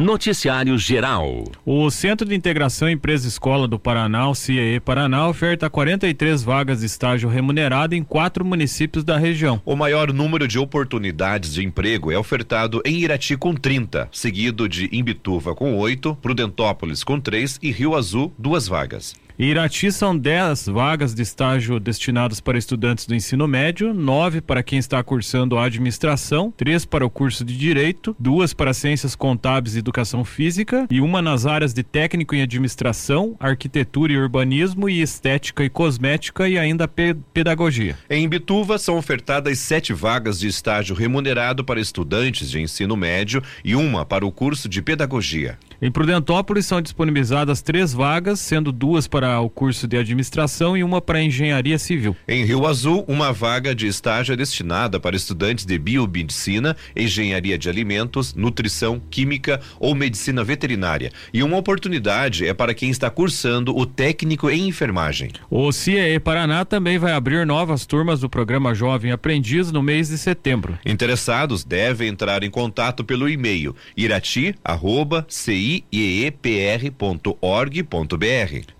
[0.00, 1.44] Noticiário Geral.
[1.64, 6.86] O Centro de Integração Empresa Escola do Paraná, o CIE Paraná, oferta 43 vagas de
[6.86, 9.60] estágio remunerado em quatro municípios da região.
[9.62, 14.88] O maior número de oportunidades de emprego é ofertado em Irati com 30, seguido de
[14.90, 19.14] Imbituva com 8, Prudentópolis com 3 e Rio Azul, duas vagas.
[19.40, 24.62] Em Irati são 10 vagas de estágio destinadas para estudantes do ensino médio, 9 para
[24.62, 29.78] quem está cursando administração, 3 para o curso de direito, duas para ciências contábeis e
[29.78, 35.64] educação física e uma nas áreas de técnico em administração, arquitetura e urbanismo e estética
[35.64, 37.96] e cosmética e ainda pe pedagogia.
[38.10, 43.74] Em Bituva são ofertadas sete vagas de estágio remunerado para estudantes de ensino médio e
[43.74, 45.58] uma para o curso de pedagogia.
[45.80, 51.00] Em Prudentópolis são disponibilizadas três vagas, sendo duas para o curso de administração e uma
[51.00, 52.16] para engenharia civil.
[52.26, 57.68] Em Rio Azul, uma vaga de estágio é destinada para estudantes de biomedicina, engenharia de
[57.68, 61.12] alimentos, nutrição, química ou medicina veterinária.
[61.32, 65.30] E uma oportunidade é para quem está cursando o técnico em enfermagem.
[65.50, 70.18] O CIE Paraná também vai abrir novas turmas do programa Jovem Aprendiz no mês de
[70.18, 70.78] setembro.
[70.84, 77.34] Interessados devem entrar em contato pelo e-mail irati@ci iepr.org.br.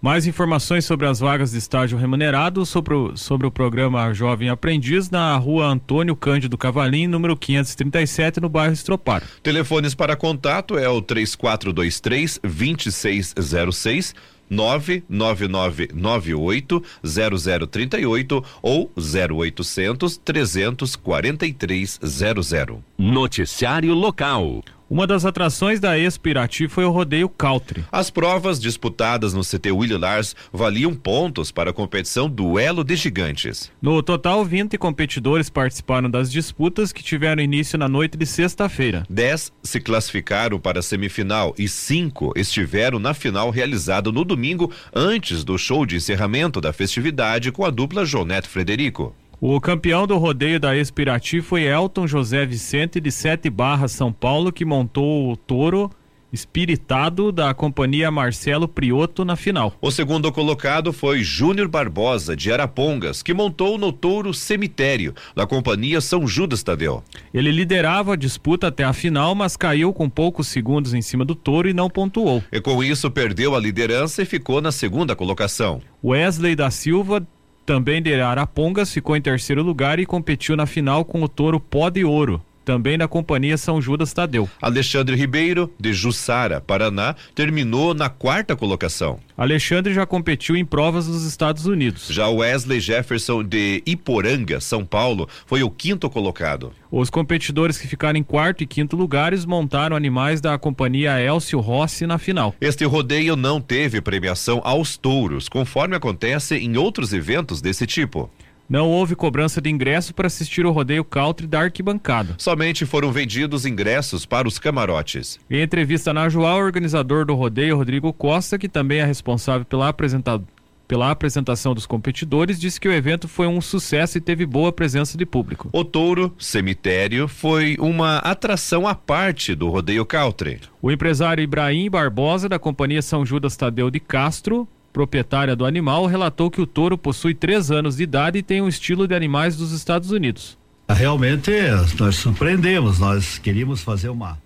[0.00, 5.10] Mais informações sobre as vagas de estágio remunerado sobre o, sobre o programa Jovem Aprendiz
[5.10, 9.22] na rua Antônio Cândido Cavalim, número 537, no bairro Estropar.
[9.42, 14.14] Telefones para contato é o 3423 2606
[14.50, 22.84] 99998 0038 ou 0800 343 00.
[22.98, 24.64] Noticiário local.
[24.90, 27.84] Uma das atrações da Expo Irati foi o rodeio Country.
[27.92, 33.70] As provas disputadas no CT Willy Lars valiam pontos para a competição Duelo de Gigantes.
[33.80, 39.04] No total, 20 competidores participaram das disputas que tiveram início na noite de sexta-feira.
[39.08, 45.44] 10 se classificaram para a semifinal e cinco estiveram na final realizada no domingo antes
[45.44, 49.14] do show de encerramento da festividade com a dupla Jonete Frederico.
[49.42, 54.52] O campeão do rodeio da Espirati foi Elton José Vicente de Sete Barras, São Paulo,
[54.52, 55.90] que montou o touro
[56.30, 59.72] espiritado da companhia Marcelo Prioto na final.
[59.80, 66.02] O segundo colocado foi Júnior Barbosa, de Arapongas, que montou no touro Cemitério, da companhia
[66.02, 67.02] São Judas Tadeu.
[67.32, 71.34] Ele liderava a disputa até a final, mas caiu com poucos segundos em cima do
[71.34, 72.44] touro e não pontuou.
[72.52, 75.80] E com isso perdeu a liderança e ficou na segunda colocação.
[76.04, 77.26] Wesley da Silva
[77.64, 81.88] também de Arapongas ficou em terceiro lugar e competiu na final com o touro Pó
[81.90, 84.48] de Ouro também da companhia São Judas Tadeu.
[84.60, 89.18] Alexandre Ribeiro, de Jussara, Paraná, terminou na quarta colocação.
[89.36, 92.08] Alexandre já competiu em provas dos Estados Unidos.
[92.08, 96.72] Já Wesley Jefferson, de Iporanga, São Paulo, foi o quinto colocado.
[96.90, 102.06] Os competidores que ficaram em quarto e quinto lugares montaram animais da companhia Elcio Rossi
[102.06, 102.54] na final.
[102.60, 108.30] Este rodeio não teve premiação aos touros, conforme acontece em outros eventos desse tipo.
[108.70, 112.36] Não houve cobrança de ingresso para assistir o rodeio country da arquibancada.
[112.38, 115.40] Somente foram vendidos ingressos para os camarotes.
[115.50, 119.88] Em entrevista na Joal, o organizador do rodeio, Rodrigo Costa, que também é responsável pela
[119.88, 120.44] apresentação
[120.86, 125.16] pela apresentação dos competidores, disse que o evento foi um sucesso e teve boa presença
[125.16, 125.68] de público.
[125.72, 130.58] O touro cemitério foi uma atração à parte do rodeio country.
[130.82, 136.50] O empresário Ibrahim Barbosa, da companhia São Judas Tadeu de Castro, proprietária do animal, relatou
[136.50, 139.72] que o touro possui três anos de idade e tem um estilo de animais dos
[139.72, 140.58] Estados Unidos.
[140.88, 141.52] Realmente,
[141.98, 144.38] nós surpreendemos, nós queríamos fazer uma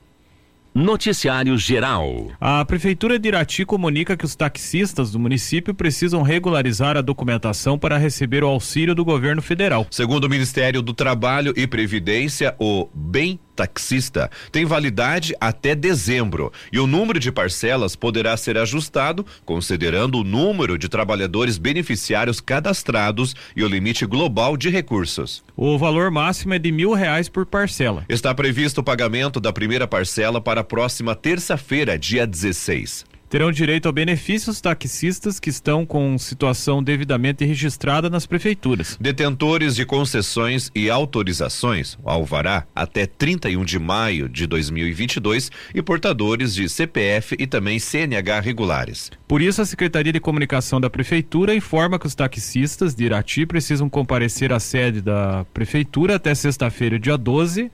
[0.75, 2.33] Noticiário Geral.
[2.41, 7.97] A Prefeitura de Irati comunica que os taxistas do município precisam regularizar a documentação para
[7.97, 9.87] receber o auxílio do governo federal.
[9.89, 16.79] Segundo o Ministério do Trabalho e Previdência, o Bem taxista tem validade até dezembro e
[16.79, 23.63] o número de parcelas poderá ser ajustado considerando o número de trabalhadores beneficiários cadastrados e
[23.63, 25.43] o limite global de recursos.
[25.57, 28.05] O valor máximo é de mil reais por parcela.
[28.09, 33.89] Está previsto o pagamento da primeira parcela para a próxima terça-feira, dia 16 terão direito
[33.89, 38.97] a benefícios taxistas que estão com situação devidamente registrada nas prefeituras.
[39.01, 46.69] Detentores de concessões e autorizações, alvará, até 31 de maio de 2022 e portadores de
[46.69, 49.11] CPF e também CNH regulares.
[49.27, 53.91] Por isso, a Secretaria de Comunicação da Prefeitura informa que os taxistas de Irati precisam
[53.91, 57.69] comparecer à sede da Prefeitura até sexta-feira, dia 12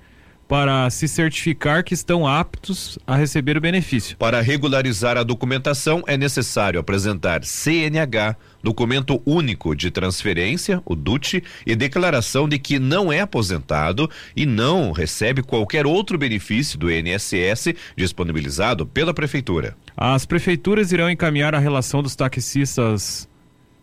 [0.50, 4.17] para se certificar que estão aptos a receber o benefício.
[4.17, 11.76] Para regularizar a documentação, é necessário apresentar CNH, documento único de transferência, o DUT, e
[11.76, 18.85] declaração de que não é aposentado e não recebe qualquer outro benefício do INSS disponibilizado
[18.85, 19.76] pela Prefeitura.
[19.97, 23.29] As prefeituras irão encaminhar a relação dos taxistas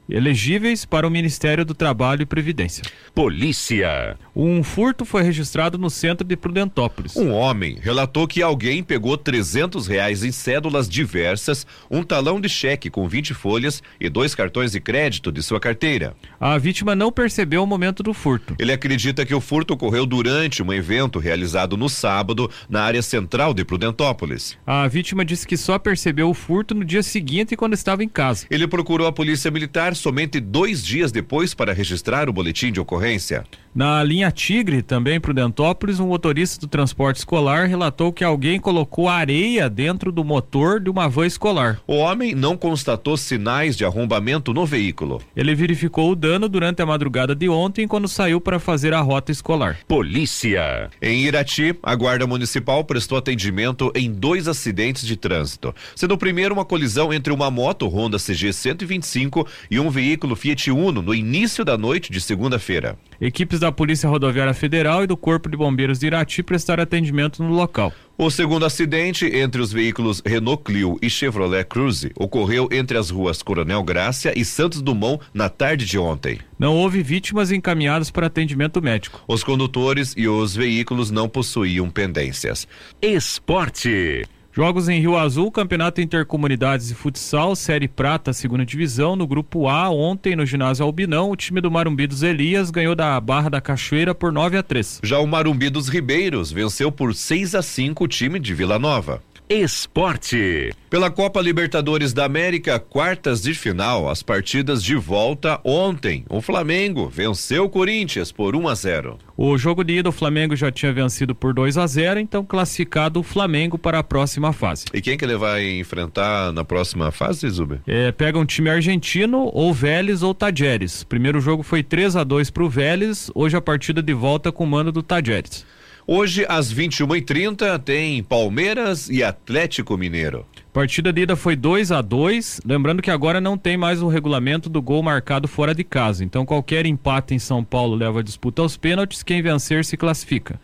[0.09, 2.83] elegíveis para o Ministério do Trabalho e Previdência.
[3.13, 4.18] Polícia.
[4.36, 7.15] Um furto foi registrado no centro de Prudentópolis.
[7.15, 12.89] Um homem relatou que alguém pegou 300 reais em cédulas diversas, um talão de cheque
[12.89, 16.15] com 20 folhas e dois cartões de crédito de sua carteira.
[16.39, 18.56] A vítima não percebeu o momento do furto.
[18.59, 23.54] Ele acredita que o furto ocorreu durante um evento realizado no sábado na área central
[23.54, 24.57] de Prudentópolis.
[24.65, 28.45] A vítima disse que só percebeu o furto no dia seguinte quando estava em casa.
[28.50, 33.44] Ele procurou a polícia militar somente dois dias depois para registrar o boletim de ocorrência.
[33.77, 39.69] Na linha Tigre, também Prudentópolis, um motorista do transporte escolar relatou que alguém colocou areia
[39.69, 41.79] dentro do motor de uma van escolar.
[41.85, 45.21] O homem não constatou sinais de arrombamento no veículo.
[45.35, 49.31] Ele verificou o dano durante a madrugada de ontem quando saiu para fazer a rota
[49.31, 49.77] escolar.
[49.88, 50.89] Polícia.
[51.00, 56.56] Em Irati, a Guarda Municipal prestou atendimento em dois acidentes de trânsito, sendo o primeiro
[56.56, 61.63] uma colisão entre uma moto Honda CG 125 e um veículo Fiat Uno no início
[61.63, 62.97] da noite de segunda-feira.
[63.21, 67.54] Equipes da Polícia Rodoviária Federal e do Corpo de Bombeiros de Irati prestaram atendimento no
[67.54, 67.92] local.
[68.18, 73.44] O segundo acidente entre os veículos Renault Clio e Chevrolet Cruze ocorreu entre as ruas
[73.44, 76.40] Coronel Grácia e Santos Dumont na tarde de ontem.
[76.58, 79.22] Não houve vítimas encaminhadas para atendimento médico.
[79.28, 82.66] Os condutores e os veículos não possuíam pendências.
[83.02, 84.24] Esporte.
[84.57, 89.88] Jogos em Rio Azul, Campeonato Intercomunidades de Futsal, Série Prata, segunda divisão, no grupo A,
[89.92, 94.15] ontem no ginásio Albinão, o time do Marumbi dos Elias ganhou da Barra da Cachoeira
[94.15, 95.01] por 9 a 3.
[95.04, 99.21] Já o Marumbi dos Ribeiros venceu por 6 a 5 o time de Vila Nova.
[99.49, 100.73] Esporte.
[100.89, 106.25] Pela Copa Libertadores da América, quartas de final, as partidas de volta ontem.
[106.29, 109.17] O Flamengo venceu o Corinthians por 1 a 0.
[109.38, 113.21] O jogo de ida, o Flamengo já tinha vencido por 2 a 0, então classificado
[113.21, 114.85] o Flamengo para a próxima fase.
[114.94, 117.79] E quem que ele vai enfrentar na próxima fase, Zuber?
[117.88, 121.05] É, pega um time argentino, ou Vélez ou Tajeres.
[121.05, 124.65] Primeiro jogo foi 3 a 2 para o Vélez, hoje a partida de volta com
[124.65, 125.65] o mando do Tajeres.
[126.09, 130.45] Hoje, às 21h30, tem Palmeiras e Atlético Mineiro.
[130.71, 134.69] Partida de ida foi 2 a 2 Lembrando que agora não tem mais o regulamento
[134.69, 136.24] do gol marcado fora de casa.
[136.24, 139.21] Então, qualquer empate em São Paulo leva a disputa aos pênaltis.
[139.21, 140.57] Quem vencer se classifica.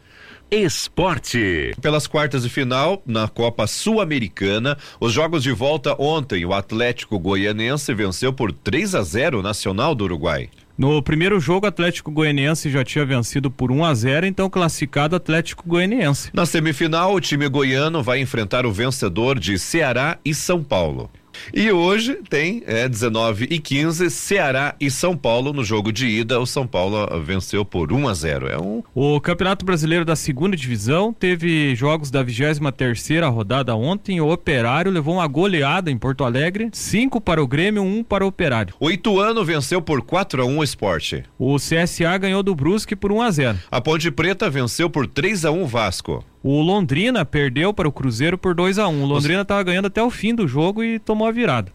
[0.50, 1.74] Esporte.
[1.82, 7.94] Pelas quartas de final, na Copa Sul-Americana, os jogos de volta ontem, o Atlético Goianense
[7.94, 10.50] venceu por 3 a 0 o Nacional do Uruguai.
[10.76, 15.16] No primeiro jogo, o Atlético Goianiense já tinha vencido por 1 a 0, então classificado
[15.16, 16.32] Atlético Goianiense.
[16.34, 21.12] Na semifinal, o time goiano vai enfrentar o vencedor de Ceará e São Paulo.
[21.54, 26.40] E hoje tem é, 19 e 15, Ceará e São Paulo no jogo de ida.
[26.40, 28.48] O São Paulo ah, venceu por 1 a 0.
[28.48, 28.84] É um...
[28.94, 34.20] O Campeonato Brasileiro da Segunda Divisão teve jogos da 23 terceira rodada ontem.
[34.20, 38.26] O Operário levou uma goleada em Porto Alegre, 5 para o Grêmio, 1 um para
[38.26, 38.76] o Operário.
[38.80, 41.24] O Ituano venceu por 4 a 1 o Esporte.
[41.40, 43.60] O CSA ganhou do Brusque por 1 a 0.
[43.72, 46.24] A Ponte Preta venceu por 3 a 1 o Vasco.
[46.44, 49.04] O Londrina perdeu para o Cruzeiro por 2 a 1 um.
[49.04, 51.72] O Londrina estava ganhando até o fim do jogo e tomou a virada.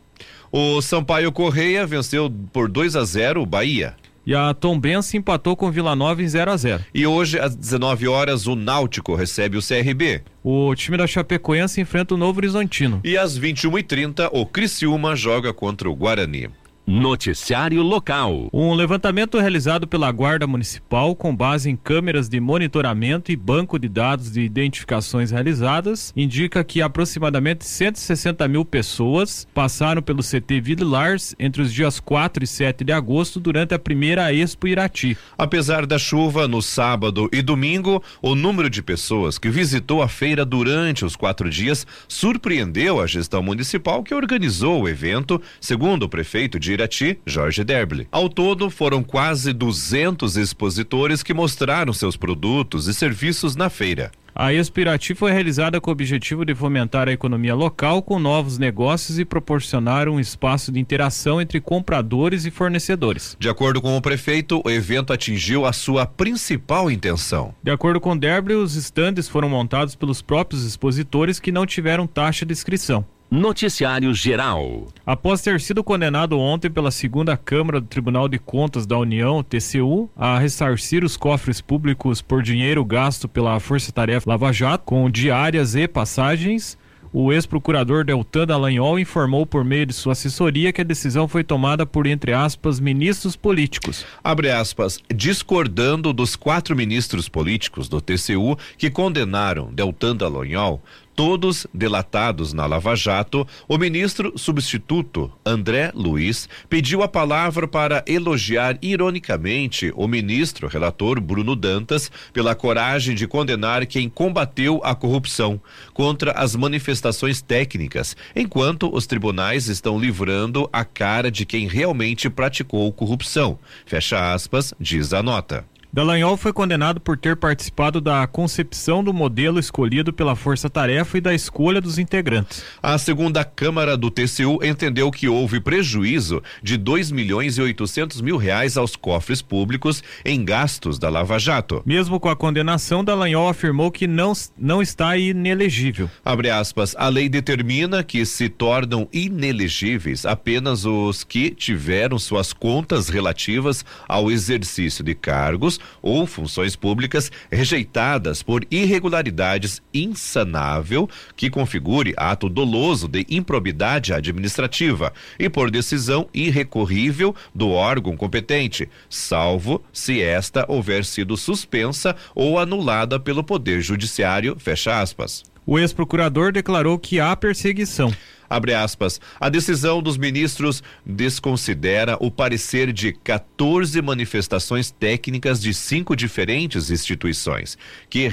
[0.52, 3.96] O Sampaio Correia venceu por 2 a 0 o Bahia.
[4.26, 7.56] E a Tombense empatou com o Vila Nova em 0 a 0 E hoje, às
[7.56, 10.20] 19 horas, o Náutico recebe o CRB.
[10.44, 13.00] O time da Chapecoense enfrenta o Novo Horizontino.
[13.02, 16.50] E às 21h30, o Criciúma joga contra o Guarani.
[16.90, 18.48] Noticiário local.
[18.50, 23.90] Um levantamento realizado pela Guarda Municipal com base em câmeras de monitoramento e banco de
[23.90, 31.60] dados de identificações realizadas indica que aproximadamente 160 mil pessoas passaram pelo CT Villars entre
[31.60, 35.14] os dias 4 e 7 de agosto durante a primeira Expo Irati.
[35.36, 40.42] Apesar da chuva no sábado e domingo, o número de pessoas que visitou a feira
[40.42, 46.58] durante os quatro dias surpreendeu a gestão municipal que organizou o evento, segundo o prefeito
[46.58, 48.06] de Irati, Jorge Derble.
[48.12, 54.12] Ao todo, foram quase 200 expositores que mostraram seus produtos e serviços na feira.
[54.32, 59.18] A Expirati foi realizada com o objetivo de fomentar a economia local com novos negócios
[59.18, 63.36] e proporcionar um espaço de interação entre compradores e fornecedores.
[63.40, 67.52] De acordo com o prefeito, o evento atingiu a sua principal intenção.
[67.60, 72.46] De acordo com Derble, os estandes foram montados pelos próprios expositores que não tiveram taxa
[72.46, 73.04] de inscrição.
[73.30, 74.88] Noticiário Geral.
[75.04, 80.08] Após ter sido condenado ontem pela segunda Câmara do Tribunal de Contas da União, TCU,
[80.16, 85.74] a ressarcir os cofres públicos por dinheiro gasto pela Força Tarefa Lava Jato, com diárias
[85.74, 86.78] e passagens,
[87.12, 91.86] o ex-procurador Deltan Dallagnol informou por meio de sua assessoria que a decisão foi tomada
[91.86, 94.04] por, entre aspas, ministros políticos.
[94.22, 100.82] Abre aspas, discordando dos quatro ministros políticos do TCU que condenaram Deltan Dallagnol,
[101.18, 108.78] todos delatados na Lava Jato, o ministro substituto André Luiz pediu a palavra para elogiar
[108.80, 115.60] ironicamente o ministro relator Bruno Dantas pela coragem de condenar quem combateu a corrupção
[115.92, 122.92] contra as manifestações técnicas, enquanto os tribunais estão livrando a cara de quem realmente praticou
[122.92, 123.58] corrupção.
[123.84, 125.66] Fecha aspas, diz a nota.
[125.90, 131.20] Dallagnol foi condenado por ter participado da concepção do modelo escolhido pela Força Tarefa e
[131.20, 132.62] da escolha dos integrantes.
[132.82, 138.36] A segunda Câmara do TCU entendeu que houve prejuízo de 2 milhões e 800 mil
[138.36, 141.82] reais aos cofres públicos em gastos da Lava Jato.
[141.86, 146.10] Mesmo com a condenação, Dallagnol afirmou que não, não está inelegível.
[146.22, 153.08] Abre aspas, a lei determina que se tornam inelegíveis apenas os que tiveram suas contas
[153.08, 162.48] relativas ao exercício de cargos ou funções públicas rejeitadas por irregularidades insanável que configure ato
[162.48, 171.04] doloso de improbidade administrativa e por decisão irrecorrível do órgão competente, salvo se esta houver
[171.04, 175.42] sido suspensa ou anulada pelo Poder Judiciário, fecha aspas.
[175.66, 178.10] O ex-procurador declarou que há perseguição.
[178.48, 179.20] Abre aspas.
[179.38, 187.76] A decisão dos ministros desconsidera o parecer de 14 manifestações técnicas de cinco diferentes instituições,
[188.08, 188.28] que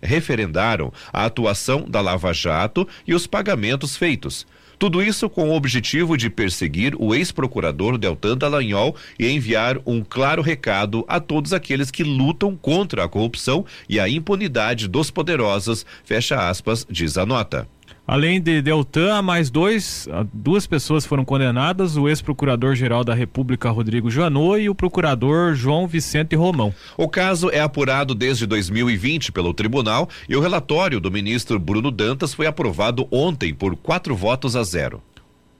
[0.00, 4.46] referendaram a atuação da Lava Jato e os pagamentos feitos.
[4.80, 10.40] Tudo isso com o objetivo de perseguir o ex-procurador Deltan Dallagnol e enviar um claro
[10.40, 16.48] recado a todos aqueles que lutam contra a corrupção e a impunidade dos poderosos, fecha
[16.48, 17.68] aspas, diz a nota.
[18.10, 24.60] Além de Deltan, mais dois, duas pessoas foram condenadas: o ex-procurador-geral da República, Rodrigo Janot,
[24.60, 26.74] e o procurador João Vicente Romão.
[26.96, 32.34] O caso é apurado desde 2020 pelo tribunal e o relatório do ministro Bruno Dantas
[32.34, 35.00] foi aprovado ontem por quatro votos a zero.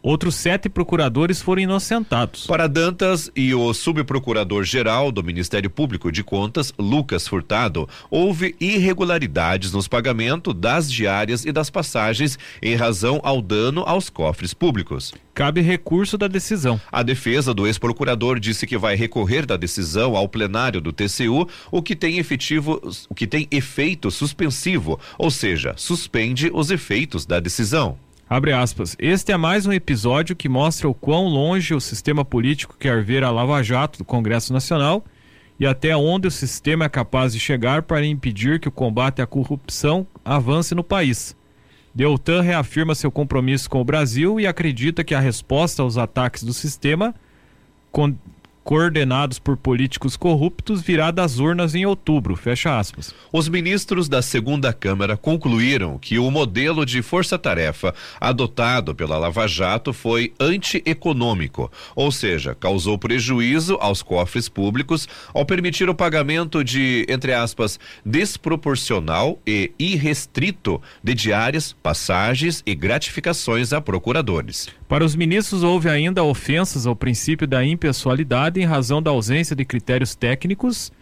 [0.03, 2.47] Outros sete procuradores foram inocentados.
[2.47, 9.87] Para Dantas e o subprocurador-geral do Ministério Público de Contas, Lucas Furtado, houve irregularidades nos
[9.87, 15.13] pagamentos das diárias e das passagens em razão ao dano aos cofres públicos.
[15.35, 16.81] Cabe recurso da decisão.
[16.91, 21.83] A defesa do ex-procurador disse que vai recorrer da decisão ao plenário do TCU, o
[21.83, 27.99] que tem efetivo, o que tem efeito suspensivo, ou seja, suspende os efeitos da decisão.
[28.31, 28.95] Abre aspas.
[28.97, 33.25] Este é mais um episódio que mostra o quão longe o sistema político quer ver
[33.25, 35.05] a Lava Jato do Congresso Nacional
[35.59, 39.27] e até onde o sistema é capaz de chegar para impedir que o combate à
[39.27, 41.37] corrupção avance no país.
[41.93, 46.53] Deltan reafirma seu compromisso com o Brasil e acredita que a resposta aos ataques do
[46.53, 47.13] sistema
[48.65, 52.37] coordenados por políticos corruptos virá das urnas em outubro.
[52.37, 53.15] Fecha aspas.
[53.33, 59.93] Os ministros da segunda Câmara concluíram que o modelo de força-tarefa adotado pela Lava Jato
[59.93, 67.33] foi antieconômico, ou seja, causou prejuízo aos cofres públicos ao permitir o pagamento de, entre
[67.33, 74.69] aspas, desproporcional e irrestrito de diárias, passagens e gratificações a procuradores.
[74.89, 79.65] Para os ministros, houve ainda ofensas ao princípio da impessoalidade em razão da ausência de
[79.65, 80.93] critérios técnicos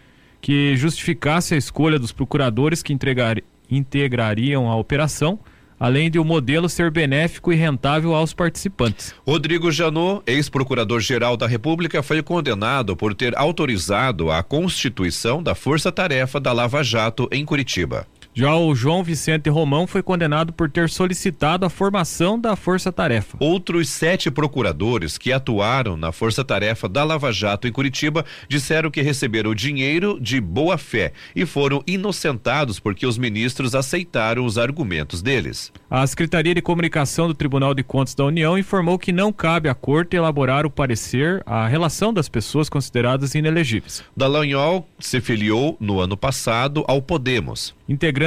[0.41, 3.39] que justificasse a escolha dos procuradores que entregar,
[3.71, 5.39] integrariam a operação,
[5.79, 9.15] além de o modelo ser benéfico e rentável aos participantes.
[9.27, 16.41] Rodrigo Janot, ex-procurador-geral da República, foi condenado por ter autorizado a constituição da Força Tarefa
[16.41, 18.07] da Lava Jato em Curitiba.
[18.39, 23.37] Já o João Vicente Romão foi condenado por ter solicitado a formação da Força Tarefa.
[23.41, 29.03] Outros sete procuradores que atuaram na Força Tarefa da Lava Jato em Curitiba disseram que
[29.03, 35.73] receberam dinheiro de boa fé e foram inocentados porque os ministros aceitaram os argumentos deles.
[35.91, 39.75] A Secretaria de Comunicação do Tribunal de Contas da União informou que não cabe à
[39.75, 44.05] Corte elaborar o parecer à relação das pessoas consideradas inelegíveis.
[44.17, 47.77] Dallagnol se filiou no ano passado ao Podemos.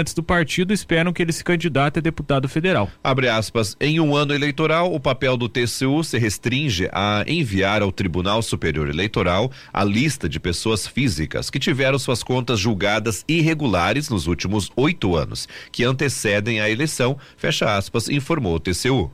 [0.01, 2.89] Integrantes do partido esperam que ele se candidate a deputado federal.
[3.03, 3.77] Abre aspas.
[3.79, 8.89] Em um ano eleitoral, o papel do TCU se restringe a enviar ao Tribunal Superior
[8.89, 15.15] Eleitoral a lista de pessoas físicas que tiveram suas contas julgadas irregulares nos últimos oito
[15.15, 19.12] anos, que antecedem a eleição, fecha aspas, informou o TCU.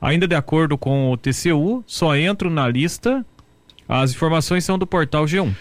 [0.00, 3.24] Ainda de acordo com o TCU, só entram na lista
[3.92, 5.52] as informações são do portal G1.